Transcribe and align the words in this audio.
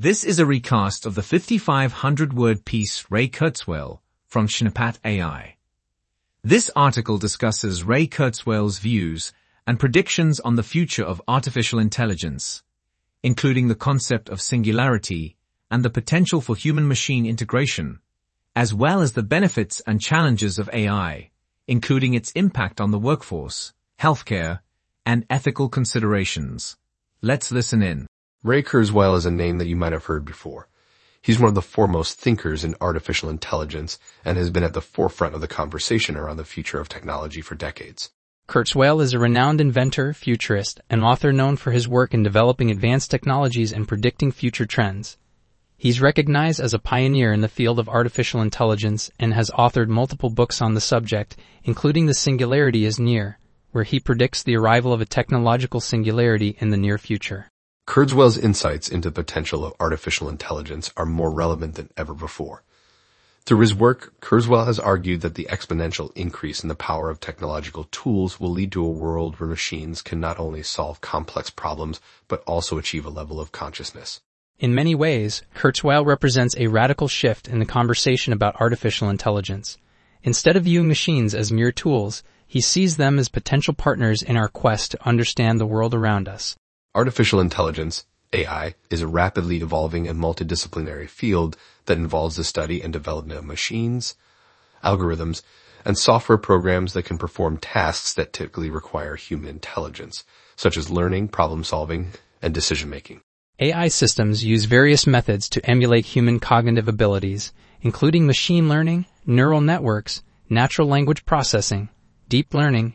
This 0.00 0.22
is 0.22 0.38
a 0.38 0.46
recast 0.46 1.06
of 1.06 1.16
the 1.16 1.22
5,500-word 1.22 2.64
piece 2.64 3.04
Ray 3.10 3.26
Kurzweil 3.26 3.98
from 4.28 4.46
Schneppat 4.46 5.00
AI. 5.04 5.56
This 6.44 6.70
article 6.76 7.18
discusses 7.18 7.82
Ray 7.82 8.06
Kurzweil's 8.06 8.78
views 8.78 9.32
and 9.66 9.80
predictions 9.80 10.38
on 10.38 10.54
the 10.54 10.62
future 10.62 11.02
of 11.02 11.20
artificial 11.26 11.80
intelligence, 11.80 12.62
including 13.24 13.66
the 13.66 13.74
concept 13.74 14.28
of 14.28 14.40
singularity 14.40 15.36
and 15.68 15.84
the 15.84 15.90
potential 15.90 16.40
for 16.40 16.54
human-machine 16.54 17.26
integration, 17.26 17.98
as 18.54 18.72
well 18.72 19.00
as 19.00 19.14
the 19.14 19.24
benefits 19.24 19.80
and 19.84 20.00
challenges 20.00 20.60
of 20.60 20.70
AI, 20.72 21.30
including 21.66 22.14
its 22.14 22.30
impact 22.36 22.80
on 22.80 22.92
the 22.92 23.00
workforce, 23.00 23.72
healthcare, 23.98 24.60
and 25.04 25.26
ethical 25.28 25.68
considerations. 25.68 26.76
Let's 27.20 27.50
listen 27.50 27.82
in. 27.82 28.06
Ray 28.44 28.62
Kurzweil 28.62 29.16
is 29.16 29.26
a 29.26 29.32
name 29.32 29.58
that 29.58 29.66
you 29.66 29.74
might 29.74 29.90
have 29.90 30.04
heard 30.04 30.24
before. 30.24 30.68
He's 31.20 31.40
one 31.40 31.48
of 31.48 31.56
the 31.56 31.60
foremost 31.62 32.20
thinkers 32.20 32.62
in 32.62 32.76
artificial 32.80 33.28
intelligence 33.28 33.98
and 34.24 34.38
has 34.38 34.48
been 34.50 34.62
at 34.62 34.74
the 34.74 34.80
forefront 34.80 35.34
of 35.34 35.40
the 35.40 35.48
conversation 35.48 36.16
around 36.16 36.36
the 36.36 36.44
future 36.44 36.78
of 36.78 36.88
technology 36.88 37.40
for 37.40 37.56
decades. 37.56 38.10
Kurzweil 38.48 39.02
is 39.02 39.12
a 39.12 39.18
renowned 39.18 39.60
inventor, 39.60 40.14
futurist, 40.14 40.80
and 40.88 41.02
author 41.02 41.32
known 41.32 41.56
for 41.56 41.72
his 41.72 41.88
work 41.88 42.14
in 42.14 42.22
developing 42.22 42.70
advanced 42.70 43.10
technologies 43.10 43.72
and 43.72 43.88
predicting 43.88 44.30
future 44.30 44.66
trends. 44.66 45.18
He's 45.76 46.00
recognized 46.00 46.60
as 46.60 46.72
a 46.72 46.78
pioneer 46.78 47.32
in 47.32 47.40
the 47.40 47.48
field 47.48 47.80
of 47.80 47.88
artificial 47.88 48.40
intelligence 48.40 49.10
and 49.18 49.34
has 49.34 49.50
authored 49.50 49.88
multiple 49.88 50.30
books 50.30 50.62
on 50.62 50.74
the 50.74 50.80
subject, 50.80 51.36
including 51.64 52.06
The 52.06 52.14
Singularity 52.14 52.84
is 52.84 53.00
Near, 53.00 53.40
where 53.72 53.84
he 53.84 53.98
predicts 53.98 54.44
the 54.44 54.56
arrival 54.56 54.92
of 54.92 55.00
a 55.00 55.06
technological 55.06 55.80
singularity 55.80 56.56
in 56.60 56.70
the 56.70 56.76
near 56.76 56.98
future. 56.98 57.48
Kurzweil's 57.88 58.36
insights 58.36 58.90
into 58.90 59.08
the 59.08 59.22
potential 59.22 59.64
of 59.64 59.72
artificial 59.80 60.28
intelligence 60.28 60.92
are 60.98 61.06
more 61.06 61.30
relevant 61.30 61.76
than 61.76 61.88
ever 61.96 62.12
before. 62.12 62.62
Through 63.46 63.60
his 63.60 63.74
work, 63.74 64.12
Kurzweil 64.20 64.66
has 64.66 64.78
argued 64.78 65.22
that 65.22 65.36
the 65.36 65.48
exponential 65.50 66.14
increase 66.14 66.62
in 66.62 66.68
the 66.68 66.74
power 66.74 67.08
of 67.08 67.18
technological 67.18 67.84
tools 67.84 68.38
will 68.38 68.50
lead 68.50 68.72
to 68.72 68.84
a 68.84 68.90
world 68.90 69.40
where 69.40 69.48
machines 69.48 70.02
can 70.02 70.20
not 70.20 70.38
only 70.38 70.62
solve 70.62 71.00
complex 71.00 71.48
problems, 71.48 71.98
but 72.28 72.42
also 72.46 72.76
achieve 72.76 73.06
a 73.06 73.10
level 73.10 73.40
of 73.40 73.52
consciousness. 73.52 74.20
In 74.58 74.74
many 74.74 74.94
ways, 74.94 75.40
Kurzweil 75.56 76.04
represents 76.04 76.54
a 76.58 76.66
radical 76.66 77.08
shift 77.08 77.48
in 77.48 77.58
the 77.58 77.64
conversation 77.64 78.34
about 78.34 78.60
artificial 78.60 79.08
intelligence. 79.08 79.78
Instead 80.22 80.56
of 80.56 80.64
viewing 80.64 80.88
machines 80.88 81.34
as 81.34 81.50
mere 81.50 81.72
tools, 81.72 82.22
he 82.46 82.60
sees 82.60 82.98
them 82.98 83.18
as 83.18 83.30
potential 83.30 83.72
partners 83.72 84.22
in 84.22 84.36
our 84.36 84.48
quest 84.48 84.90
to 84.90 85.08
understand 85.08 85.58
the 85.58 85.66
world 85.66 85.94
around 85.94 86.28
us. 86.28 86.54
Artificial 86.94 87.38
intelligence, 87.40 88.06
AI, 88.32 88.74
is 88.90 89.02
a 89.02 89.06
rapidly 89.06 89.58
evolving 89.58 90.08
and 90.08 90.18
multidisciplinary 90.18 91.08
field 91.08 91.56
that 91.84 91.98
involves 91.98 92.36
the 92.36 92.44
study 92.44 92.82
and 92.82 92.92
development 92.92 93.38
of 93.38 93.44
machines, 93.44 94.14
algorithms, 94.82 95.42
and 95.84 95.98
software 95.98 96.38
programs 96.38 96.94
that 96.94 97.04
can 97.04 97.18
perform 97.18 97.58
tasks 97.58 98.14
that 98.14 98.32
typically 98.32 98.70
require 98.70 99.16
human 99.16 99.48
intelligence, 99.50 100.24
such 100.56 100.76
as 100.76 100.90
learning, 100.90 101.28
problem 101.28 101.62
solving, 101.62 102.12
and 102.42 102.54
decision 102.54 102.88
making. 102.88 103.20
AI 103.60 103.88
systems 103.88 104.44
use 104.44 104.64
various 104.64 105.06
methods 105.06 105.48
to 105.48 105.64
emulate 105.68 106.06
human 106.06 106.40
cognitive 106.40 106.88
abilities, 106.88 107.52
including 107.82 108.26
machine 108.26 108.68
learning, 108.68 109.06
neural 109.26 109.60
networks, 109.60 110.22
natural 110.48 110.88
language 110.88 111.24
processing, 111.24 111.88
deep 112.28 112.54
learning, 112.54 112.94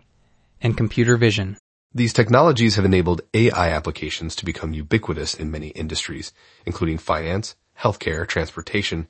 and 0.62 0.78
computer 0.78 1.18
vision. 1.18 1.58
These 1.96 2.14
technologies 2.14 2.76
have 2.76 2.86
enabled 2.86 3.22
AI 3.36 3.70
applications 3.70 4.36
to 4.38 4.46
become 4.46 4.74
ubiquitous 4.74 5.36
in 5.36 5.52
many 5.52 5.68
industries, 5.68 6.34
including 6.66 6.98
finance, 6.98 7.56
healthcare, 7.80 8.28
transportation, 8.28 9.08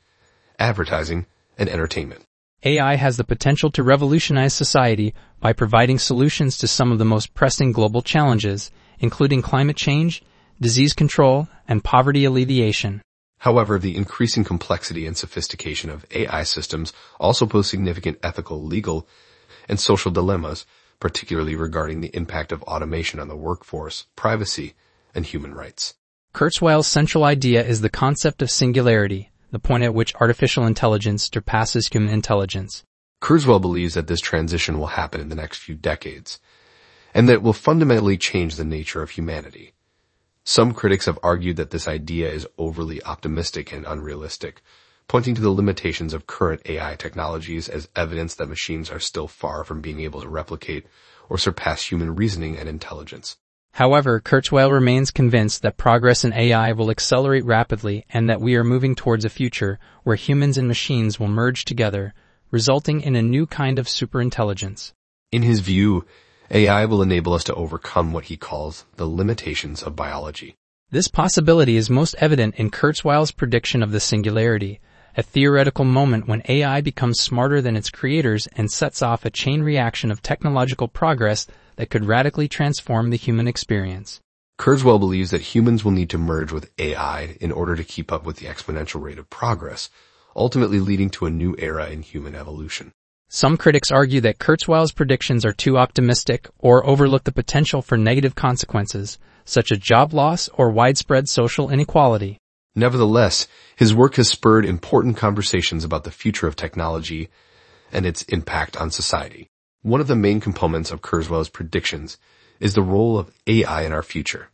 advertising, 0.60 1.26
and 1.58 1.70
entertainment. 1.70 2.26
AI 2.66 2.96
has 2.96 3.16
the 3.16 3.24
potential 3.24 3.72
to 3.72 3.84
revolutionize 3.84 4.54
society 4.54 5.14
by 5.40 5.54
providing 5.54 5.98
solutions 5.98 6.58
to 6.58 6.68
some 6.68 6.92
of 6.92 7.00
the 7.00 7.06
most 7.06 7.34
pressing 7.34 7.72
global 7.72 8.02
challenges, 8.02 8.70
including 9.00 9.42
climate 9.42 9.78
change, 9.78 10.22
disease 10.60 10.94
control, 10.94 11.48
and 11.70 11.86
poverty 11.86 12.26
alleviation. 12.26 13.02
However, 13.40 13.80
the 13.80 13.96
increasing 13.96 14.44
complexity 14.44 15.08
and 15.08 15.16
sophistication 15.16 15.90
of 15.90 16.06
AI 16.12 16.44
systems 16.44 16.92
also 17.18 17.46
pose 17.46 17.70
significant 17.70 18.20
ethical, 18.22 18.62
legal, 18.62 19.08
and 19.70 19.80
social 19.80 20.12
dilemmas 20.12 20.66
particularly 21.04 21.54
regarding 21.54 22.00
the 22.00 22.16
impact 22.16 22.54
of 22.54 22.64
automation 22.64 23.20
on 23.20 23.28
the 23.28 23.36
workforce, 23.36 24.08
privacy, 24.16 24.74
and 25.14 25.26
human 25.26 25.54
rights. 25.54 25.96
Kurzweil's 26.34 26.88
central 26.88 27.26
idea 27.26 27.62
is 27.62 27.82
the 27.82 27.90
concept 27.90 28.42
of 28.42 28.50
singularity, 28.50 29.30
the 29.52 29.60
point 29.60 29.84
at 29.84 29.94
which 29.94 30.16
artificial 30.16 30.66
intelligence 30.66 31.30
surpasses 31.30 31.90
human 31.90 32.14
intelligence. 32.14 32.86
Kurzweil 33.22 33.60
believes 33.60 33.96
that 33.96 34.08
this 34.08 34.22
transition 34.22 34.80
will 34.80 34.96
happen 34.96 35.20
in 35.20 35.28
the 35.28 35.36
next 35.36 35.58
few 35.58 35.76
decades, 35.76 36.40
and 37.14 37.28
that 37.28 37.34
it 37.34 37.44
will 37.44 37.52
fundamentally 37.52 38.18
change 38.18 38.56
the 38.56 38.64
nature 38.64 39.02
of 39.02 39.10
humanity. 39.10 39.74
Some 40.46 40.74
critics 40.74 41.06
have 41.06 41.20
argued 41.22 41.58
that 41.58 41.72
this 41.72 41.86
idea 41.86 42.32
is 42.32 42.48
overly 42.58 43.04
optimistic 43.04 43.74
and 43.74 43.86
unrealistic, 43.86 44.62
pointing 45.08 45.36
to 45.36 45.42
the 45.42 45.50
limitations 45.50 46.14
of 46.14 46.28
current 46.28 46.62
AI 46.66 46.96
technologies 46.96 47.70
as 47.70 47.90
evidence 47.96 48.36
that 48.36 48.50
machines 48.50 48.90
are 48.90 49.00
still 49.00 49.28
far 49.28 49.64
from 49.64 49.82
being 49.82 50.00
able 50.00 50.22
to 50.22 50.30
replicate 50.30 50.86
or 51.30 51.38
surpass 51.38 51.84
human 51.84 52.16
reasoning 52.16 52.58
and 52.58 52.68
intelligence. 52.68 53.38
However, 53.74 54.22
Kurzweil 54.22 54.72
remains 54.72 55.10
convinced 55.10 55.64
that 55.64 55.78
progress 55.78 56.24
in 56.24 56.32
AI 56.32 56.74
will 56.74 56.92
accelerate 56.92 57.44
rapidly 57.44 58.06
and 58.10 58.30
that 58.30 58.40
we 58.40 58.56
are 58.56 58.64
moving 58.64 58.94
towards 58.94 59.26
a 59.26 59.30
future 59.30 59.80
where 60.04 60.16
humans 60.16 60.60
and 60.60 60.68
machines 60.68 61.20
will 61.20 61.28
merge 61.28 61.66
together, 61.66 62.14
resulting 62.52 63.02
in 63.02 63.16
a 63.16 63.22
new 63.24 63.48
kind 63.48 63.80
of 63.80 63.88
superintelligence. 63.88 64.94
In 65.32 65.42
his 65.42 65.62
view, 65.62 66.06
AI 66.52 66.86
will 66.86 67.02
enable 67.02 67.34
us 67.34 67.44
to 67.46 67.56
overcome 67.56 68.14
what 68.14 68.26
he 68.26 68.38
calls 68.38 68.86
the 68.98 69.08
limitations 69.08 69.82
of 69.82 69.96
biology. 69.96 70.56
This 70.92 71.08
possibility 71.08 71.76
is 71.76 71.90
most 71.90 72.14
evident 72.20 72.54
in 72.56 72.70
Kurzweil's 72.70 73.32
prediction 73.32 73.82
of 73.82 73.92
the 73.92 74.00
singularity, 74.00 74.80
a 75.16 75.24
theoretical 75.24 75.86
moment 75.86 76.28
when 76.28 76.42
AI 76.50 76.82
becomes 76.82 77.20
smarter 77.20 77.62
than 77.62 77.76
its 77.76 77.90
creators 77.90 78.48
and 78.56 78.72
sets 78.72 79.02
off 79.02 79.26
a 79.26 79.30
chain 79.30 79.62
reaction 79.62 80.12
of 80.12 80.22
technological 80.22 80.88
progress 80.88 81.48
that 81.76 81.90
could 81.90 82.06
radically 82.06 82.48
transform 82.48 83.10
the 83.10 83.18
human 83.18 83.48
experience. 83.48 84.20
Kurzweil 84.60 85.00
believes 85.00 85.32
that 85.32 85.42
humans 85.42 85.84
will 85.84 85.92
need 85.92 86.10
to 86.12 86.18
merge 86.18 86.52
with 86.52 86.72
AI 86.78 87.36
in 87.42 87.52
order 87.52 87.76
to 87.76 87.84
keep 87.84 88.12
up 88.12 88.26
with 88.26 88.38
the 88.38 88.46
exponential 88.46 89.02
rate 89.02 89.18
of 89.18 89.30
progress, 89.30 89.90
ultimately 90.36 90.80
leading 90.80 91.10
to 91.12 91.26
a 91.26 91.32
new 91.32 91.56
era 91.58 91.90
in 91.90 92.02
human 92.02 92.36
evolution. 92.36 92.92
Some 93.30 93.58
critics 93.58 93.90
argue 93.90 94.22
that 94.22 94.38
Kurzweil's 94.38 94.92
predictions 94.92 95.44
are 95.44 95.54
too 95.54 95.78
optimistic 95.78 96.48
or 96.60 96.86
overlook 96.86 97.24
the 97.24 97.32
potential 97.32 97.82
for 97.82 97.98
negative 97.98 98.36
consequences, 98.36 99.18
such 99.44 99.72
as 99.72 99.80
job 99.80 100.14
loss 100.14 100.50
or 100.54 100.70
widespread 100.70 101.28
social 101.28 101.72
inequality. 101.72 102.38
Nevertheless, 102.76 103.48
his 103.76 103.94
work 103.94 104.16
has 104.16 104.30
spurred 104.30 104.66
important 104.66 105.18
conversations 105.18 105.84
about 105.84 106.04
the 106.04 106.12
future 106.12 106.48
of 106.48 106.56
technology 106.56 107.30
and 107.92 108.06
its 108.06 108.24
impact 108.24 108.78
on 108.78 108.90
society. 108.90 109.48
One 109.84 110.02
of 110.02 110.08
the 110.08 110.16
main 110.16 110.40
components 110.40 110.92
of 110.92 111.02
Kurzweil's 111.02 111.50
predictions 111.50 112.18
is 112.60 112.74
the 112.74 112.82
role 112.82 113.20
of 113.20 113.32
AI 113.46 113.84
in 113.84 113.92
our 113.92 114.02
future. 114.02 114.50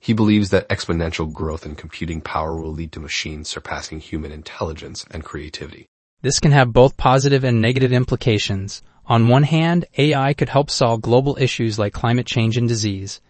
He 0.00 0.14
believes 0.14 0.50
that 0.50 0.68
exponential 0.70 1.30
growth 1.30 1.66
in 1.66 1.74
computing 1.74 2.22
power 2.22 2.58
will 2.58 2.72
lead 2.72 2.90
to 2.92 3.00
machines 3.00 3.48
surpassing 3.48 4.00
human 4.00 4.32
intelligence 4.32 5.04
and 5.10 5.22
creativity. 5.22 5.86
This 6.22 6.40
can 6.40 6.52
have 6.52 6.72
both 6.72 6.96
positive 6.96 7.44
and 7.44 7.60
negative 7.60 7.92
implications. 7.92 8.82
On 9.06 9.28
one 9.28 9.42
hand, 9.42 9.84
AI 9.98 10.32
could 10.34 10.48
help 10.48 10.70
solve 10.70 11.02
global 11.02 11.36
issues 11.38 11.78
like 11.78 11.92
climate 11.92 12.26
change 12.26 12.56
and 12.56 12.66
disease. 12.66 13.20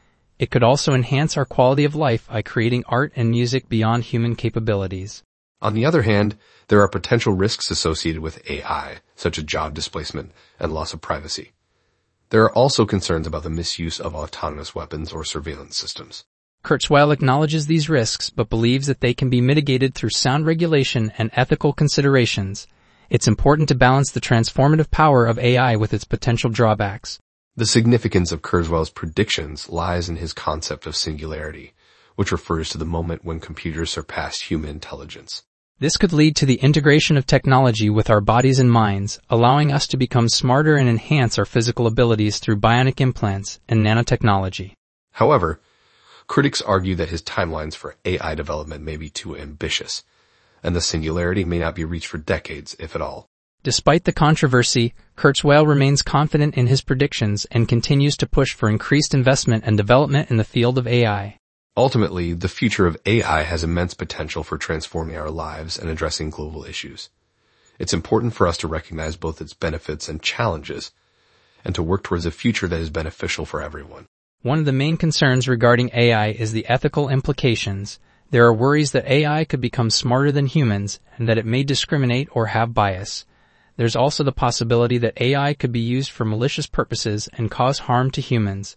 It 0.41 0.51
could 0.51 0.62
also 0.62 0.95
enhance 0.95 1.37
our 1.37 1.45
quality 1.45 1.84
of 1.84 1.95
life 1.95 2.27
by 2.27 2.41
creating 2.41 2.84
art 2.87 3.12
and 3.15 3.31
music 3.31 3.69
beyond 3.69 4.05
human 4.05 4.34
capabilities. 4.34 5.22
On 5.60 5.75
the 5.75 5.84
other 5.84 6.01
hand, 6.01 6.34
there 6.69 6.81
are 6.81 6.89
potential 6.89 7.34
risks 7.34 7.71
associated 7.71 8.22
with 8.22 8.41
AI, 8.51 9.01
such 9.15 9.37
as 9.37 9.45
job 9.45 9.75
displacement 9.75 10.33
and 10.59 10.72
loss 10.72 10.95
of 10.95 11.03
privacy. 11.03 11.53
There 12.31 12.42
are 12.42 12.54
also 12.54 12.87
concerns 12.87 13.27
about 13.27 13.42
the 13.42 13.51
misuse 13.51 14.01
of 14.01 14.15
autonomous 14.15 14.75
weapons 14.75 15.13
or 15.13 15.27
surveillance 15.27 15.77
systems. 15.77 16.25
Kurzweil 16.65 17.13
acknowledges 17.13 17.66
these 17.66 17.91
risks, 17.91 18.31
but 18.31 18.48
believes 18.48 18.86
that 18.86 19.03
they 19.03 19.13
can 19.13 19.28
be 19.28 19.43
mitigated 19.43 19.95
through 19.95 20.09
sound 20.09 20.47
regulation 20.47 21.13
and 21.19 21.31
ethical 21.34 21.75
considerations. 21.75 22.66
It's 23.10 23.28
important 23.28 23.69
to 23.69 23.75
balance 23.75 24.10
the 24.10 24.22
transformative 24.22 24.91
power 24.91 25.27
of 25.27 25.39
AI 25.39 25.77
with 25.77 25.93
its 25.93 26.04
potential 26.04 26.48
drawbacks. 26.48 27.19
The 27.60 27.66
significance 27.66 28.33
of 28.33 28.41
Kurzweil's 28.41 28.89
predictions 28.89 29.68
lies 29.68 30.09
in 30.09 30.16
his 30.16 30.33
concept 30.33 30.86
of 30.86 30.97
singularity, 30.97 31.74
which 32.16 32.33
refers 32.33 32.71
to 32.71 32.78
the 32.78 32.86
moment 32.86 33.22
when 33.22 33.39
computers 33.39 33.91
surpass 33.91 34.41
human 34.41 34.71
intelligence. 34.71 35.42
This 35.78 35.98
could 35.98 36.15
lead 36.15 36.36
to 36.36 36.47
the 36.47 36.54
integration 36.54 37.18
of 37.18 37.27
technology 37.27 37.91
with 37.91 38.09
our 38.09 38.22
bodies 38.22 38.60
and 38.60 38.72
minds, 38.72 39.21
allowing 39.28 39.74
us 39.74 39.86
to 39.89 39.98
become 39.98 40.30
smarter 40.30 40.77
and 40.77 40.89
enhance 40.89 41.39
our 41.39 41.45
physical 41.45 41.86
abilities 41.86 42.39
through 42.39 42.60
bionic 42.60 42.98
implants 42.98 43.60
and 43.68 43.84
nanotechnology. 43.84 44.72
However, 45.12 45.60
Critics 46.28 46.62
argue 46.62 46.95
that 46.95 47.10
his 47.10 47.21
timelines 47.21 47.74
for 47.74 47.97
AI 48.07 48.34
development 48.34 48.84
may 48.84 48.97
be 48.97 49.10
too 49.10 49.36
ambitious, 49.36 50.03
and 50.62 50.74
the 50.74 50.80
singularity 50.80 51.45
may 51.45 51.59
not 51.59 51.74
be 51.74 51.84
reached 51.84 52.07
for 52.07 52.16
decades, 52.16 52.74
if 52.78 52.95
at 52.97 53.03
all. 53.03 53.28
Despite 53.62 54.04
the 54.04 54.12
controversy, 54.12 54.95
Kurzweil 55.18 55.66
remains 55.66 56.01
confident 56.01 56.54
in 56.54 56.66
his 56.66 56.80
predictions 56.80 57.45
and 57.51 57.68
continues 57.68 58.16
to 58.16 58.27
push 58.27 58.54
for 58.54 58.71
increased 58.71 59.12
investment 59.12 59.65
and 59.66 59.77
development 59.77 60.30
in 60.30 60.39
the 60.39 60.45
field 60.45 60.78
of 60.78 60.86
AI. 60.86 61.36
Ultimately, 61.77 62.33
the 62.33 62.48
future 62.48 62.86
of 62.86 62.97
AI 63.04 63.42
has 63.42 63.62
immense 63.62 63.92
potential 63.92 64.42
for 64.42 64.57
transforming 64.57 65.18
our 65.18 65.30
lives 65.30 65.78
and 65.78 65.91
addressing 65.91 66.30
global 66.30 66.65
issues. 66.65 67.10
It's 67.78 67.92
important 67.92 68.33
for 68.33 68.47
us 68.47 68.57
to 68.59 68.68
recognize 68.68 69.16
both 69.16 69.42
its 69.42 69.53
benefits 69.53 70.09
and 70.09 70.22
challenges, 70.22 70.91
and 71.62 71.74
to 71.74 71.83
work 71.83 72.03
towards 72.03 72.24
a 72.24 72.30
future 72.30 72.66
that 72.66 72.80
is 72.80 72.89
beneficial 72.89 73.45
for 73.45 73.60
everyone. 73.60 74.07
One 74.41 74.59
of 74.59 74.65
the 74.65 74.72
main 74.72 74.97
concerns 74.97 75.47
regarding 75.47 75.91
AI 75.92 76.28
is 76.28 76.53
the 76.53 76.66
ethical 76.66 77.10
implications. 77.10 78.01
There 78.30 78.47
are 78.47 78.54
worries 78.54 78.92
that 78.92 79.07
AI 79.07 79.45
could 79.45 79.60
become 79.60 79.91
smarter 79.91 80.33
than 80.33 80.47
humans 80.47 80.98
and 81.18 81.28
that 81.28 81.36
it 81.36 81.45
may 81.45 81.62
discriminate 81.62 82.28
or 82.33 82.47
have 82.47 82.72
bias. 82.72 83.27
There's 83.80 83.97
also 83.97 84.22
the 84.22 84.30
possibility 84.30 84.98
that 84.98 85.18
AI 85.22 85.54
could 85.54 85.72
be 85.72 85.80
used 85.80 86.10
for 86.10 86.27
malicious 86.27 86.66
purposes 86.66 87.30
and 87.32 87.50
cause 87.50 87.78
harm 87.78 88.10
to 88.10 88.21
humans. 88.21 88.77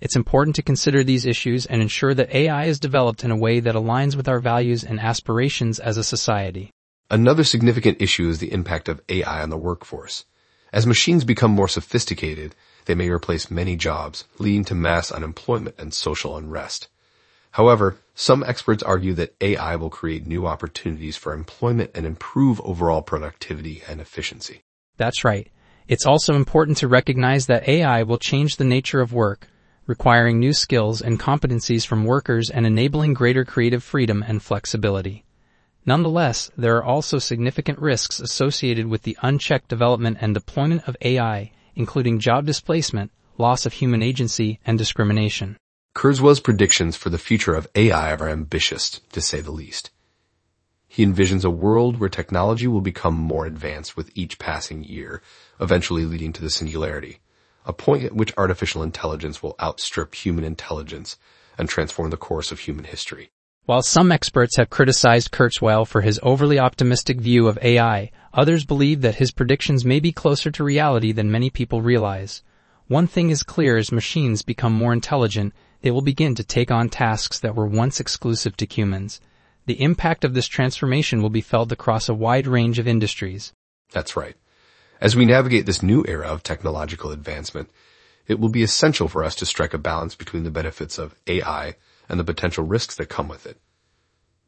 It's 0.00 0.14
important 0.14 0.54
to 0.54 0.62
consider 0.62 1.02
these 1.02 1.26
issues 1.26 1.66
and 1.66 1.82
ensure 1.82 2.14
that 2.14 2.32
AI 2.32 2.66
is 2.66 2.78
developed 2.78 3.24
in 3.24 3.32
a 3.32 3.36
way 3.36 3.58
that 3.58 3.74
aligns 3.74 4.14
with 4.14 4.28
our 4.28 4.38
values 4.38 4.84
and 4.84 5.00
aspirations 5.00 5.80
as 5.80 5.96
a 5.96 6.04
society. 6.04 6.70
Another 7.10 7.42
significant 7.42 8.00
issue 8.00 8.28
is 8.28 8.38
the 8.38 8.52
impact 8.52 8.88
of 8.88 9.02
AI 9.08 9.42
on 9.42 9.50
the 9.50 9.56
workforce. 9.56 10.26
As 10.72 10.86
machines 10.86 11.24
become 11.24 11.50
more 11.50 11.66
sophisticated, 11.66 12.54
they 12.84 12.94
may 12.94 13.10
replace 13.10 13.50
many 13.50 13.74
jobs, 13.74 14.26
leading 14.38 14.64
to 14.66 14.76
mass 14.76 15.10
unemployment 15.10 15.74
and 15.76 15.92
social 15.92 16.36
unrest. 16.36 16.86
However, 17.50 17.98
some 18.18 18.42
experts 18.42 18.82
argue 18.82 19.12
that 19.12 19.36
AI 19.42 19.76
will 19.76 19.90
create 19.90 20.26
new 20.26 20.46
opportunities 20.46 21.18
for 21.18 21.34
employment 21.34 21.90
and 21.94 22.06
improve 22.06 22.62
overall 22.62 23.02
productivity 23.02 23.82
and 23.86 24.00
efficiency. 24.00 24.62
That's 24.96 25.22
right. 25.22 25.50
It's 25.86 26.06
also 26.06 26.34
important 26.34 26.78
to 26.78 26.88
recognize 26.88 27.46
that 27.46 27.68
AI 27.68 28.04
will 28.04 28.16
change 28.16 28.56
the 28.56 28.64
nature 28.64 29.02
of 29.02 29.12
work, 29.12 29.48
requiring 29.86 30.40
new 30.40 30.54
skills 30.54 31.02
and 31.02 31.20
competencies 31.20 31.86
from 31.86 32.06
workers 32.06 32.48
and 32.48 32.66
enabling 32.66 33.12
greater 33.12 33.44
creative 33.44 33.84
freedom 33.84 34.24
and 34.26 34.42
flexibility. 34.42 35.26
Nonetheless, 35.84 36.50
there 36.56 36.76
are 36.78 36.84
also 36.84 37.18
significant 37.18 37.78
risks 37.78 38.18
associated 38.18 38.86
with 38.86 39.02
the 39.02 39.18
unchecked 39.20 39.68
development 39.68 40.16
and 40.22 40.32
deployment 40.32 40.88
of 40.88 40.96
AI, 41.02 41.52
including 41.74 42.18
job 42.18 42.46
displacement, 42.46 43.12
loss 43.36 43.66
of 43.66 43.74
human 43.74 44.02
agency, 44.02 44.58
and 44.64 44.78
discrimination. 44.78 45.58
Kurzweil's 45.96 46.40
predictions 46.40 46.94
for 46.94 47.08
the 47.08 47.16
future 47.16 47.54
of 47.54 47.66
AI 47.74 48.12
are 48.12 48.28
ambitious, 48.28 49.00
to 49.12 49.20
say 49.22 49.40
the 49.40 49.50
least. 49.50 49.90
He 50.86 51.02
envisions 51.02 51.42
a 51.42 51.48
world 51.48 51.98
where 51.98 52.10
technology 52.10 52.66
will 52.66 52.82
become 52.82 53.14
more 53.14 53.46
advanced 53.46 53.96
with 53.96 54.10
each 54.14 54.38
passing 54.38 54.84
year, 54.84 55.22
eventually 55.58 56.04
leading 56.04 56.34
to 56.34 56.42
the 56.42 56.50
singularity, 56.50 57.20
a 57.64 57.72
point 57.72 58.04
at 58.04 58.14
which 58.14 58.34
artificial 58.36 58.82
intelligence 58.82 59.42
will 59.42 59.56
outstrip 59.58 60.14
human 60.14 60.44
intelligence 60.44 61.16
and 61.56 61.66
transform 61.66 62.10
the 62.10 62.18
course 62.18 62.52
of 62.52 62.60
human 62.60 62.84
history. 62.84 63.30
While 63.64 63.80
some 63.80 64.12
experts 64.12 64.58
have 64.58 64.68
criticized 64.68 65.30
Kurzweil 65.30 65.86
for 65.86 66.02
his 66.02 66.20
overly 66.22 66.58
optimistic 66.58 67.22
view 67.22 67.48
of 67.48 67.58
AI, 67.62 68.10
others 68.34 68.66
believe 68.66 69.00
that 69.00 69.14
his 69.14 69.32
predictions 69.32 69.82
may 69.82 70.00
be 70.00 70.12
closer 70.12 70.50
to 70.50 70.62
reality 70.62 71.12
than 71.12 71.30
many 71.30 71.48
people 71.48 71.80
realize. 71.80 72.42
One 72.86 73.06
thing 73.06 73.30
is 73.30 73.42
clear 73.42 73.78
as 73.78 73.90
machines 73.90 74.42
become 74.42 74.74
more 74.74 74.92
intelligent, 74.92 75.54
they 75.86 75.92
will 75.92 76.02
begin 76.02 76.34
to 76.34 76.42
take 76.42 76.72
on 76.72 76.88
tasks 76.88 77.38
that 77.38 77.54
were 77.54 77.64
once 77.64 78.00
exclusive 78.00 78.56
to 78.56 78.66
humans. 78.66 79.20
The 79.66 79.80
impact 79.80 80.24
of 80.24 80.34
this 80.34 80.48
transformation 80.48 81.22
will 81.22 81.30
be 81.30 81.40
felt 81.40 81.70
across 81.70 82.08
a 82.08 82.12
wide 82.14 82.48
range 82.48 82.80
of 82.80 82.88
industries. 82.88 83.52
That's 83.92 84.16
right. 84.16 84.34
As 85.00 85.14
we 85.14 85.24
navigate 85.24 85.64
this 85.64 85.84
new 85.84 86.04
era 86.08 86.26
of 86.26 86.42
technological 86.42 87.12
advancement, 87.12 87.70
it 88.26 88.40
will 88.40 88.48
be 88.48 88.64
essential 88.64 89.06
for 89.06 89.22
us 89.22 89.36
to 89.36 89.46
strike 89.46 89.74
a 89.74 89.78
balance 89.78 90.16
between 90.16 90.42
the 90.42 90.50
benefits 90.50 90.98
of 90.98 91.14
AI 91.28 91.76
and 92.08 92.18
the 92.18 92.24
potential 92.24 92.64
risks 92.64 92.96
that 92.96 93.06
come 93.06 93.28
with 93.28 93.46
it. 93.46 93.60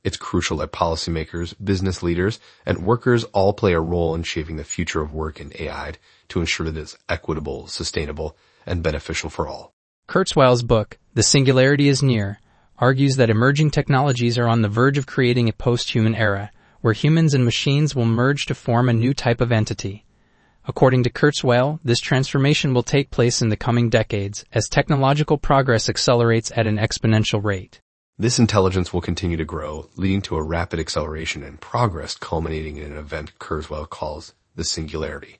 It's 0.02 0.16
crucial 0.16 0.56
that 0.56 0.72
policymakers, 0.72 1.54
business 1.62 2.02
leaders, 2.02 2.40
and 2.66 2.84
workers 2.84 3.22
all 3.22 3.52
play 3.52 3.74
a 3.74 3.80
role 3.80 4.12
in 4.16 4.24
shaping 4.24 4.56
the 4.56 4.64
future 4.64 5.02
of 5.02 5.14
work 5.14 5.38
in 5.38 5.52
AI 5.56 5.92
to 6.30 6.40
ensure 6.40 6.68
that 6.68 6.80
it's 6.80 6.98
equitable, 7.08 7.68
sustainable, 7.68 8.36
and 8.66 8.82
beneficial 8.82 9.30
for 9.30 9.46
all. 9.46 9.72
Kurzweil's 10.08 10.62
book, 10.62 10.98
The 11.12 11.22
Singularity 11.22 11.86
is 11.86 12.02
Near, 12.02 12.40
argues 12.78 13.16
that 13.16 13.28
emerging 13.28 13.72
technologies 13.72 14.38
are 14.38 14.48
on 14.48 14.62
the 14.62 14.68
verge 14.68 14.96
of 14.96 15.06
creating 15.06 15.50
a 15.50 15.52
post-human 15.52 16.14
era, 16.14 16.50
where 16.80 16.94
humans 16.94 17.34
and 17.34 17.44
machines 17.44 17.94
will 17.94 18.06
merge 18.06 18.46
to 18.46 18.54
form 18.54 18.88
a 18.88 18.94
new 18.94 19.12
type 19.12 19.42
of 19.42 19.52
entity. 19.52 20.06
According 20.64 21.02
to 21.02 21.10
Kurzweil, 21.10 21.78
this 21.84 22.00
transformation 22.00 22.72
will 22.72 22.82
take 22.82 23.10
place 23.10 23.42
in 23.42 23.50
the 23.50 23.56
coming 23.56 23.90
decades 23.90 24.46
as 24.50 24.66
technological 24.70 25.36
progress 25.36 25.90
accelerates 25.90 26.50
at 26.56 26.66
an 26.66 26.78
exponential 26.78 27.44
rate. 27.44 27.82
This 28.18 28.38
intelligence 28.38 28.94
will 28.94 29.02
continue 29.02 29.36
to 29.36 29.44
grow, 29.44 29.90
leading 29.96 30.22
to 30.22 30.36
a 30.36 30.42
rapid 30.42 30.80
acceleration 30.80 31.42
and 31.42 31.60
progress 31.60 32.14
culminating 32.14 32.78
in 32.78 32.92
an 32.92 32.96
event 32.96 33.38
Kurzweil 33.38 33.86
calls 33.90 34.32
the 34.56 34.64
singularity. 34.64 35.36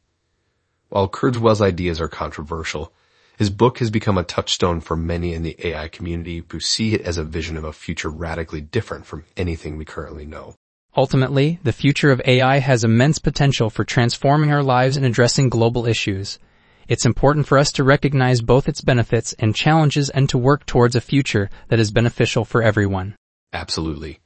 While 0.91 1.09
Kurzweil's 1.09 1.63
ideas 1.63 2.03
are 2.03 2.09
controversial, 2.09 2.93
his 3.39 3.51
book 3.51 3.79
has 3.79 3.89
become 3.89 4.19
a 4.19 4.25
touchstone 4.25 4.81
for 4.81 4.97
many 4.97 5.33
in 5.33 5.45
the 5.45 5.57
AI 5.65 5.87
community 5.87 6.43
who 6.51 6.59
see 6.59 6.93
it 6.93 7.03
as 7.03 7.19
a 7.19 7.25
vision 7.25 7.57
of 7.57 7.63
a 7.63 7.73
future 7.73 8.11
radically 8.11 8.61
different 8.61 9.07
from 9.07 9.25
anything 9.37 9.77
we 9.77 9.85
currently 9.85 10.27
know. 10.27 10.57
Ultimately, 10.97 11.61
the 11.63 11.73
future 11.73 12.11
of 12.11 12.21
AI 12.25 12.59
has 12.59 12.83
immense 12.83 13.21
potential 13.21 13.71
for 13.71 13.85
transforming 13.85 14.51
our 14.51 14.65
lives 14.65 14.97
and 14.97 15.07
addressing 15.07 15.51
global 15.51 15.87
issues. 15.87 16.41
It's 16.89 17.07
important 17.07 17.47
for 17.47 17.59
us 17.59 17.71
to 17.73 17.85
recognize 17.85 18.43
both 18.43 18.69
its 18.69 18.81
benefits 18.81 19.35
and 19.39 19.55
challenges 19.55 20.11
and 20.11 20.29
to 20.31 20.39
work 20.39 20.67
towards 20.67 20.97
a 20.97 21.01
future 21.01 21.49
that 21.69 21.79
is 21.79 21.93
beneficial 21.93 22.45
for 22.45 22.61
everyone. 22.61 23.15
Absolutely. 23.53 24.19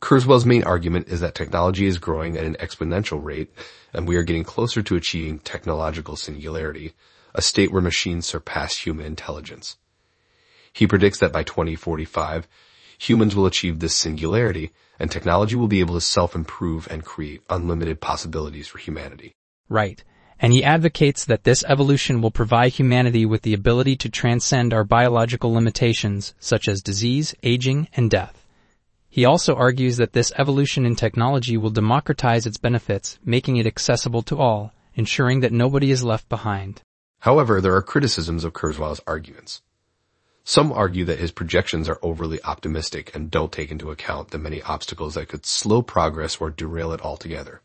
Kurzweil's 0.00 0.44
main 0.44 0.64
argument 0.64 1.06
is 1.06 1.20
that 1.20 1.36
technology 1.36 1.86
is 1.86 1.98
growing 1.98 2.36
at 2.36 2.44
an 2.44 2.56
exponential 2.56 3.22
rate 3.22 3.52
and 3.94 4.08
we 4.08 4.16
are 4.16 4.24
getting 4.24 4.42
closer 4.42 4.82
to 4.82 4.96
achieving 4.96 5.38
technological 5.38 6.16
singularity, 6.16 6.92
a 7.34 7.42
state 7.42 7.72
where 7.72 7.82
machines 7.82 8.26
surpass 8.26 8.76
human 8.76 9.06
intelligence. 9.06 9.76
He 10.72 10.86
predicts 10.86 11.18
that 11.18 11.32
by 11.32 11.42
2045, 11.42 12.48
humans 12.98 13.36
will 13.36 13.46
achieve 13.46 13.78
this 13.78 13.94
singularity 13.94 14.72
and 14.98 15.10
technology 15.10 15.56
will 15.56 15.68
be 15.68 15.80
able 15.80 15.94
to 15.94 16.00
self-improve 16.00 16.86
and 16.90 17.04
create 17.04 17.42
unlimited 17.50 18.00
possibilities 18.00 18.68
for 18.68 18.78
humanity. 18.78 19.34
Right. 19.68 20.02
And 20.38 20.52
he 20.52 20.64
advocates 20.64 21.24
that 21.24 21.44
this 21.44 21.64
evolution 21.68 22.20
will 22.20 22.30
provide 22.30 22.72
humanity 22.72 23.24
with 23.24 23.42
the 23.42 23.54
ability 23.54 23.96
to 23.96 24.08
transcend 24.08 24.72
our 24.72 24.84
biological 24.84 25.52
limitations, 25.52 26.34
such 26.40 26.68
as 26.68 26.82
disease, 26.82 27.34
aging, 27.42 27.88
and 27.94 28.10
death. 28.10 28.46
He 29.08 29.24
also 29.24 29.54
argues 29.54 29.98
that 29.98 30.14
this 30.14 30.32
evolution 30.38 30.86
in 30.86 30.96
technology 30.96 31.56
will 31.56 31.70
democratize 31.70 32.46
its 32.46 32.56
benefits, 32.56 33.18
making 33.24 33.56
it 33.56 33.66
accessible 33.66 34.22
to 34.22 34.38
all, 34.38 34.72
ensuring 34.94 35.40
that 35.40 35.52
nobody 35.52 35.90
is 35.90 36.02
left 36.02 36.28
behind. 36.28 36.80
However, 37.22 37.60
there 37.60 37.76
are 37.76 37.82
criticisms 37.82 38.42
of 38.42 38.52
Kurzweil's 38.52 39.00
arguments. 39.06 39.62
Some 40.42 40.72
argue 40.72 41.04
that 41.04 41.20
his 41.20 41.30
projections 41.30 41.88
are 41.88 42.00
overly 42.02 42.42
optimistic 42.42 43.14
and 43.14 43.30
don't 43.30 43.52
take 43.52 43.70
into 43.70 43.92
account 43.92 44.32
the 44.32 44.38
many 44.38 44.60
obstacles 44.62 45.14
that 45.14 45.28
could 45.28 45.46
slow 45.46 45.82
progress 45.82 46.38
or 46.38 46.50
derail 46.50 46.92
it 46.92 47.00
altogether. 47.00 47.62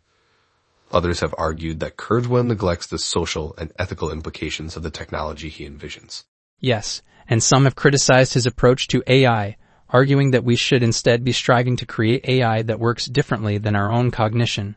Others 0.91 1.21
have 1.21 1.33
argued 1.39 1.79
that 1.79 1.97
Kurzweil 1.97 2.45
neglects 2.45 2.85
the 2.85 2.99
social 2.99 3.55
and 3.57 3.73
ethical 3.79 4.11
implications 4.11 4.77
of 4.77 4.83
the 4.83 4.91
technology 4.91 5.49
he 5.49 5.67
envisions. 5.67 6.25
Yes, 6.59 7.01
and 7.27 7.41
some 7.41 7.63
have 7.63 7.75
criticized 7.75 8.35
his 8.35 8.45
approach 8.45 8.87
to 8.89 9.01
AI, 9.07 9.57
arguing 9.89 10.29
that 10.31 10.43
we 10.43 10.55
should 10.55 10.83
instead 10.83 11.23
be 11.23 11.31
striving 11.31 11.77
to 11.77 11.85
create 11.87 12.29
AI 12.29 12.61
that 12.61 12.79
works 12.79 13.07
differently 13.07 13.57
than 13.57 13.75
our 13.75 13.91
own 13.91 14.11
cognition 14.11 14.75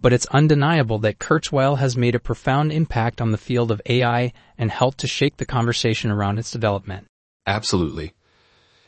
but 0.00 0.12
it's 0.12 0.26
undeniable 0.26 0.98
that 1.00 1.18
Kurzweil 1.18 1.78
has 1.78 1.96
made 1.96 2.14
a 2.14 2.20
profound 2.20 2.72
impact 2.72 3.20
on 3.20 3.30
the 3.30 3.38
field 3.38 3.70
of 3.70 3.82
AI 3.86 4.32
and 4.56 4.70
helped 4.70 4.98
to 4.98 5.06
shake 5.06 5.36
the 5.36 5.46
conversation 5.46 6.10
around 6.10 6.38
its 6.38 6.50
development. 6.50 7.06
Absolutely. 7.46 8.12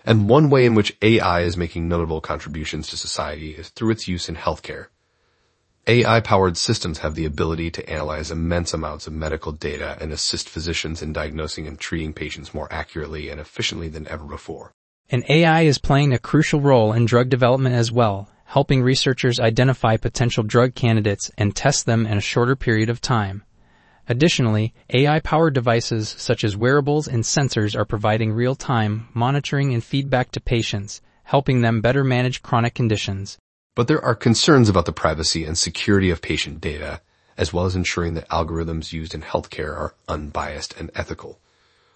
And 0.05 0.29
one 0.29 0.51
way 0.51 0.67
in 0.67 0.75
which 0.75 0.97
AI 1.03 1.43
is 1.43 1.57
making 1.57 1.89
notable 1.89 2.21
contributions 2.21 2.89
to 2.89 2.97
society 2.97 3.53
is 3.53 3.69
through 3.69 3.91
its 3.91 4.09
use 4.09 4.29
in 4.29 4.37
healthcare. 4.37 4.87
AI-powered 5.87 6.57
systems 6.57 6.99
have 6.99 7.17
the 7.17 7.25
ability 7.25 7.71
to 7.73 7.89
analyze 7.91 8.31
immense 8.31 8.73
amounts 8.73 9.09
of 9.09 9.13
medical 9.13 9.51
data 9.51 9.97
and 10.01 10.13
assist 10.13 10.49
physicians 10.49 11.03
in 11.03 11.13
diagnosing 11.13 11.67
and 11.67 11.79
treating 11.79 12.13
patients 12.13 12.55
more 12.55 12.73
accurately 12.73 13.29
and 13.29 13.41
efficiently 13.41 13.89
than 13.89 14.07
ever 14.07 14.25
before. 14.25 14.73
And 15.11 15.25
AI 15.29 15.63
is 15.63 15.79
playing 15.79 16.13
a 16.13 16.19
crucial 16.19 16.61
role 16.61 16.93
in 16.93 17.05
drug 17.05 17.29
development 17.29 17.75
as 17.75 17.91
well, 17.91 18.29
helping 18.53 18.83
researchers 18.83 19.41
identify 19.41 19.97
potential 19.97 20.43
drug 20.43 20.75
candidates 20.75 21.31
and 21.39 21.57
test 21.57 21.87
them 21.87 22.07
in 22.07 22.19
a 22.19 22.21
shorter 22.21 22.55
period 22.55 22.91
of 22.91 23.01
time. 23.01 23.43
Additionally, 24.11 24.75
AI-powered 24.91 25.55
devices 25.55 26.15
such 26.19 26.45
as 26.45 26.55
wearables 26.55 27.09
and 27.09 27.25
sensors 27.25 27.75
are 27.75 27.87
providing 27.87 28.31
real-time 28.31 29.09
monitoring 29.15 29.73
and 29.73 29.83
feedback 29.83 30.31
to 30.31 30.39
patients, 30.39 31.01
helping 31.25 31.63
them 31.63 31.81
better 31.81 32.05
manage 32.05 32.43
chronic 32.43 32.75
conditions. 32.75 33.39
But 33.75 33.89
there 33.89 34.05
are 34.05 34.15
concerns 34.15 34.69
about 34.69 34.85
the 34.85 34.93
privacy 34.93 35.47
and 35.47 35.57
security 35.57 36.11
of 36.11 36.21
patient 36.21 36.61
data, 36.61 37.01
as 37.39 37.55
well 37.55 37.65
as 37.65 37.75
ensuring 37.75 38.13
that 38.15 38.29
algorithms 38.29 38.93
used 38.93 39.15
in 39.15 39.23
healthcare 39.23 39.75
are 39.75 39.95
unbiased 40.09 40.79
and 40.79 40.91
ethical. 40.95 41.41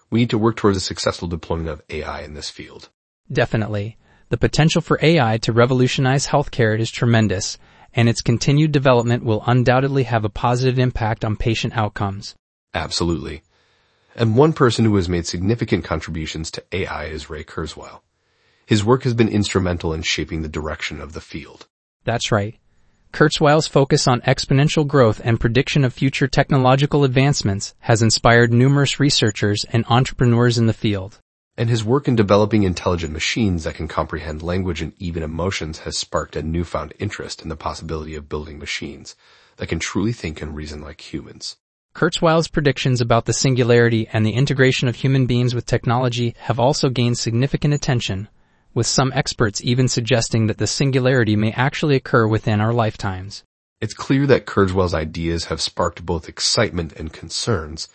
We 0.09 0.21
need 0.21 0.31
to 0.31 0.39
work 0.39 0.55
towards 0.55 0.77
a 0.77 0.81
successful 0.81 1.27
deployment 1.27 1.69
of 1.69 1.83
AI 1.91 2.21
in 2.21 2.33
this 2.33 2.49
field. 2.49 2.89
Definitely. 3.31 3.97
The 4.29 4.37
potential 4.37 4.81
for 4.81 4.99
AI 5.01 5.37
to 5.37 5.53
revolutionize 5.53 6.27
healthcare 6.27 6.77
is 6.77 6.91
tremendous, 6.91 7.57
and 7.93 8.09
its 8.09 8.21
continued 8.21 8.73
development 8.73 9.23
will 9.23 9.41
undoubtedly 9.47 10.03
have 10.03 10.25
a 10.25 10.29
positive 10.29 10.77
impact 10.77 11.23
on 11.23 11.37
patient 11.37 11.77
outcomes. 11.77 12.35
Absolutely. 12.73 13.41
And 14.17 14.35
one 14.35 14.51
person 14.51 14.83
who 14.83 14.97
has 14.97 15.07
made 15.07 15.25
significant 15.25 15.85
contributions 15.85 16.51
to 16.51 16.63
AI 16.73 17.05
is 17.05 17.29
Ray 17.29 17.45
Kurzweil. 17.45 18.01
His 18.65 18.83
work 18.83 19.03
has 19.03 19.13
been 19.13 19.29
instrumental 19.29 19.93
in 19.93 20.01
shaping 20.01 20.41
the 20.41 20.49
direction 20.49 20.99
of 20.99 21.13
the 21.13 21.21
field. 21.21 21.67
That's 22.03 22.29
right. 22.29 22.57
Kurzweil's 23.13 23.67
focus 23.67 24.09
on 24.09 24.19
exponential 24.21 24.85
growth 24.85 25.21
and 25.23 25.39
prediction 25.39 25.85
of 25.85 25.93
future 25.93 26.27
technological 26.27 27.05
advancements 27.05 27.75
has 27.79 28.01
inspired 28.01 28.51
numerous 28.51 28.99
researchers 28.99 29.63
and 29.71 29.85
entrepreneurs 29.87 30.57
in 30.57 30.65
the 30.65 30.73
field 30.73 31.21
and 31.57 31.69
his 31.69 31.83
work 31.83 32.07
in 32.07 32.15
developing 32.15 32.63
intelligent 32.63 33.11
machines 33.11 33.63
that 33.63 33.75
can 33.75 33.87
comprehend 33.87 34.43
language 34.43 34.81
and 34.81 34.93
even 34.99 35.23
emotions 35.23 35.79
has 35.79 35.97
sparked 35.97 36.35
a 36.35 36.43
newfound 36.43 36.93
interest 36.99 37.41
in 37.41 37.49
the 37.49 37.55
possibility 37.55 38.15
of 38.15 38.29
building 38.29 38.59
machines 38.59 39.15
that 39.57 39.67
can 39.67 39.79
truly 39.79 40.13
think 40.13 40.41
and 40.41 40.55
reason 40.55 40.81
like 40.81 41.11
humans. 41.11 41.57
Kurzweil's 41.95 42.47
predictions 42.47 43.01
about 43.01 43.25
the 43.25 43.33
singularity 43.33 44.07
and 44.13 44.23
the 44.23 44.33
integration 44.33 44.87
of 44.87 44.97
human 44.97 45.25
beings 45.25 45.55
with 45.55 45.65
technology 45.65 46.35
have 46.41 46.59
also 46.59 46.89
gained 46.89 47.17
significant 47.17 47.73
attention, 47.73 48.29
with 48.75 48.85
some 48.85 49.11
experts 49.15 49.59
even 49.63 49.87
suggesting 49.87 50.45
that 50.45 50.59
the 50.59 50.67
singularity 50.67 51.35
may 51.35 51.51
actually 51.53 51.95
occur 51.95 52.27
within 52.27 52.61
our 52.61 52.71
lifetimes. 52.71 53.43
It's 53.81 53.95
clear 53.95 54.27
that 54.27 54.45
Kurzweil's 54.45 54.93
ideas 54.93 55.45
have 55.45 55.59
sparked 55.59 56.05
both 56.05 56.29
excitement 56.29 56.93
and 56.93 57.11
concerns, 57.11 57.89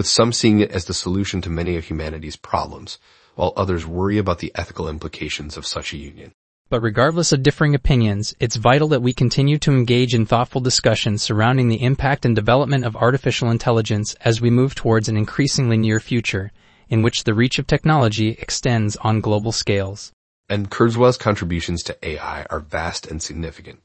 with 0.00 0.06
some 0.06 0.32
seeing 0.32 0.60
it 0.60 0.70
as 0.70 0.86
the 0.86 0.94
solution 0.94 1.42
to 1.42 1.50
many 1.50 1.76
of 1.76 1.84
humanity's 1.84 2.34
problems, 2.34 2.98
while 3.34 3.52
others 3.54 3.86
worry 3.86 4.16
about 4.16 4.38
the 4.38 4.50
ethical 4.54 4.88
implications 4.88 5.58
of 5.58 5.66
such 5.66 5.92
a 5.92 5.98
union. 5.98 6.32
But 6.70 6.80
regardless 6.80 7.32
of 7.32 7.42
differing 7.42 7.74
opinions, 7.74 8.34
it's 8.40 8.56
vital 8.56 8.88
that 8.88 9.02
we 9.02 9.12
continue 9.12 9.58
to 9.58 9.72
engage 9.72 10.14
in 10.14 10.24
thoughtful 10.24 10.62
discussions 10.62 11.22
surrounding 11.22 11.68
the 11.68 11.82
impact 11.82 12.24
and 12.24 12.34
development 12.34 12.86
of 12.86 12.96
artificial 12.96 13.50
intelligence 13.50 14.14
as 14.22 14.40
we 14.40 14.48
move 14.48 14.74
towards 14.74 15.10
an 15.10 15.18
increasingly 15.18 15.76
near 15.76 16.00
future, 16.00 16.50
in 16.88 17.02
which 17.02 17.24
the 17.24 17.34
reach 17.34 17.58
of 17.58 17.66
technology 17.66 18.30
extends 18.40 18.96
on 19.02 19.20
global 19.20 19.52
scales. 19.52 20.12
And 20.48 20.70
Kurzweil's 20.70 21.18
contributions 21.18 21.82
to 21.82 22.08
AI 22.08 22.46
are 22.48 22.60
vast 22.60 23.06
and 23.06 23.22
significant. 23.22 23.82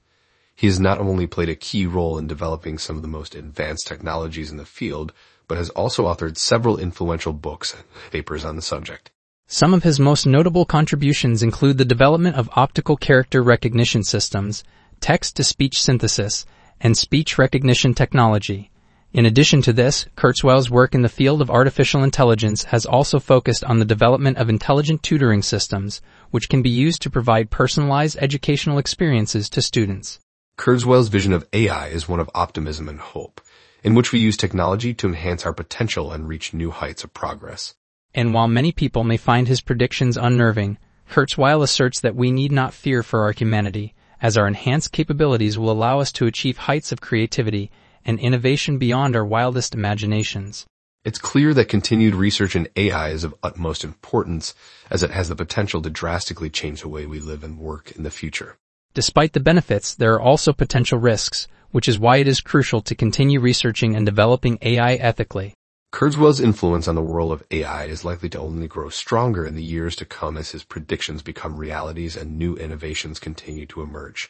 He 0.55 0.67
has 0.67 0.79
not 0.79 0.99
only 0.99 1.27
played 1.27 1.49
a 1.49 1.55
key 1.55 1.85
role 1.85 2.17
in 2.17 2.27
developing 2.27 2.77
some 2.77 2.95
of 2.95 3.01
the 3.01 3.09
most 3.09 3.35
advanced 3.35 3.85
technologies 3.85 4.49
in 4.49 4.55
the 4.55 4.63
field, 4.63 5.11
but 5.47 5.57
has 5.57 5.69
also 5.71 6.05
authored 6.05 6.37
several 6.37 6.77
influential 6.77 7.33
books 7.33 7.73
and 7.73 7.83
papers 8.11 8.45
on 8.45 8.55
the 8.55 8.61
subject. 8.61 9.11
Some 9.47 9.73
of 9.73 9.83
his 9.83 9.99
most 9.99 10.25
notable 10.25 10.65
contributions 10.65 11.43
include 11.43 11.77
the 11.77 11.85
development 11.85 12.35
of 12.35 12.49
optical 12.53 12.97
character 12.97 13.43
recognition 13.43 14.03
systems, 14.03 14.63
text-to-speech 15.01 15.81
synthesis, 15.81 16.45
and 16.81 16.97
speech 16.97 17.37
recognition 17.37 17.93
technology. 17.93 18.71
In 19.13 19.25
addition 19.25 19.61
to 19.61 19.71
this, 19.71 20.07
Kurzweil's 20.17 20.69
work 20.69 20.95
in 20.95 21.03
the 21.03 21.09
field 21.09 21.41
of 21.41 21.49
artificial 21.49 22.03
intelligence 22.03 22.65
has 22.65 22.85
also 22.85 23.19
focused 23.19 23.63
on 23.63 23.79
the 23.79 23.85
development 23.85 24.37
of 24.37 24.49
intelligent 24.49 25.03
tutoring 25.03 25.41
systems, 25.41 26.01
which 26.31 26.49
can 26.49 26.61
be 26.61 26.69
used 26.69 27.01
to 27.03 27.09
provide 27.09 27.49
personalized 27.49 28.17
educational 28.19 28.77
experiences 28.77 29.47
to 29.51 29.61
students. 29.61 30.19
Kurzweil's 30.57 31.09
vision 31.09 31.33
of 31.33 31.47
AI 31.53 31.87
is 31.87 32.09
one 32.09 32.19
of 32.19 32.29
optimism 32.33 32.89
and 32.89 32.99
hope 32.99 33.41
in 33.85 33.93
which 33.93 34.11
we 34.11 34.17
use 34.19 34.35
technology 34.35 34.95
to 34.95 35.07
enhance 35.07 35.45
our 35.45 35.53
potential 35.53 36.11
and 36.11 36.27
reach 36.27 36.55
new 36.55 36.71
heights 36.71 37.03
of 37.03 37.13
progress. 37.13 37.75
And 38.15 38.33
while 38.33 38.47
many 38.47 38.71
people 38.71 39.03
may 39.03 39.15
find 39.15 39.47
his 39.47 39.61
predictions 39.61 40.17
unnerving, 40.17 40.79
Kurzweil 41.11 41.61
asserts 41.61 41.99
that 41.99 42.15
we 42.15 42.31
need 42.31 42.51
not 42.51 42.73
fear 42.73 43.03
for 43.03 43.21
our 43.21 43.31
humanity, 43.31 43.93
as 44.19 44.37
our 44.37 44.47
enhanced 44.47 44.91
capabilities 44.91 45.59
will 45.59 45.69
allow 45.69 45.99
us 45.99 46.11
to 46.13 46.25
achieve 46.25 46.57
heights 46.57 46.91
of 46.91 46.99
creativity 46.99 47.69
and 48.03 48.19
innovation 48.19 48.79
beyond 48.79 49.15
our 49.15 49.23
wildest 49.23 49.75
imaginations. 49.75 50.65
It's 51.03 51.19
clear 51.19 51.53
that 51.53 51.69
continued 51.69 52.15
research 52.15 52.55
in 52.55 52.67
AI 52.75 53.09
is 53.09 53.23
of 53.23 53.35
utmost 53.43 53.83
importance 53.83 54.55
as 54.89 55.03
it 55.03 55.11
has 55.11 55.29
the 55.29 55.35
potential 55.35 55.83
to 55.83 55.91
drastically 55.91 56.49
change 56.49 56.81
the 56.81 56.87
way 56.87 57.05
we 57.05 57.19
live 57.19 57.43
and 57.43 57.59
work 57.59 57.91
in 57.91 58.01
the 58.01 58.09
future. 58.09 58.57
Despite 58.95 59.33
the 59.33 59.39
benefits, 59.39 59.93
there 59.93 60.15
are 60.15 60.21
also 60.21 60.53
potential 60.53 60.97
risks, 60.97 61.47
which 61.75 61.89
is 61.89 61.99
why 61.99 62.15
it 62.15 62.27
is 62.33 62.39
crucial 62.39 62.79
to 62.79 62.95
continue 62.95 63.37
researching 63.37 63.97
and 63.97 64.05
developing 64.05 64.57
AI 64.61 64.93
ethically. 64.93 65.53
Kurzweil's 65.91 66.39
influence 66.39 66.87
on 66.87 66.95
the 66.95 67.01
world 67.01 67.33
of 67.33 67.43
AI 67.51 67.83
is 67.83 68.05
likely 68.05 68.29
to 68.29 68.39
only 68.39 68.65
grow 68.65 68.87
stronger 68.87 69.45
in 69.45 69.55
the 69.55 69.61
years 69.75 69.93
to 69.97 70.05
come 70.05 70.37
as 70.37 70.51
his 70.51 70.63
predictions 70.63 71.21
become 71.21 71.57
realities 71.57 72.15
and 72.15 72.39
new 72.39 72.55
innovations 72.55 73.19
continue 73.19 73.65
to 73.65 73.81
emerge. 73.81 74.23